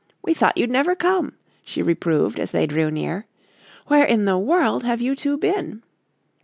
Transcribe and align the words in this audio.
"We 0.23 0.33
thought 0.33 0.57
you'd 0.57 0.71
never 0.71 0.95
come," 0.95 1.33
she 1.63 1.83
reproved 1.83 2.39
as 2.39 2.49
they 2.49 2.65
drew 2.65 2.89
near. 2.89 3.27
"Where 3.85 4.03
in 4.03 4.25
the 4.25 4.39
world 4.39 4.81
have 4.81 4.99
you 4.99 5.15
two 5.15 5.37
been?" 5.37 5.83